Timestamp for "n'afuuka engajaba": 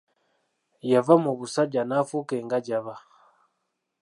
1.85-2.95